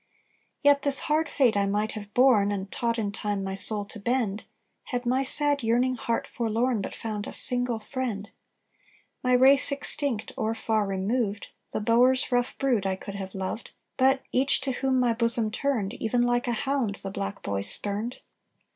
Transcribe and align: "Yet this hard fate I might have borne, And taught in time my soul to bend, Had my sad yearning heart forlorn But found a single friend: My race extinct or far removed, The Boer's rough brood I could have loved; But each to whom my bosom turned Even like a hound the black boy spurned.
"Yet 0.63 0.81
this 0.81 1.01
hard 1.01 1.29
fate 1.29 1.55
I 1.55 1.67
might 1.67 1.91
have 1.91 2.11
borne, 2.15 2.51
And 2.51 2.71
taught 2.71 2.97
in 2.97 3.11
time 3.11 3.43
my 3.43 3.53
soul 3.53 3.85
to 3.85 3.99
bend, 3.99 4.45
Had 4.85 5.05
my 5.05 5.21
sad 5.21 5.61
yearning 5.61 5.93
heart 5.95 6.25
forlorn 6.25 6.81
But 6.81 6.95
found 6.95 7.27
a 7.27 7.31
single 7.31 7.77
friend: 7.77 8.31
My 9.23 9.33
race 9.33 9.71
extinct 9.71 10.31
or 10.35 10.55
far 10.55 10.87
removed, 10.87 11.49
The 11.71 11.81
Boer's 11.81 12.31
rough 12.31 12.57
brood 12.57 12.87
I 12.87 12.95
could 12.95 13.13
have 13.13 13.35
loved; 13.35 13.73
But 13.95 14.23
each 14.31 14.59
to 14.61 14.71
whom 14.71 14.99
my 14.99 15.13
bosom 15.13 15.51
turned 15.51 15.93
Even 15.93 16.23
like 16.23 16.47
a 16.47 16.53
hound 16.53 16.95
the 16.95 17.11
black 17.11 17.43
boy 17.43 17.61
spurned. 17.61 18.21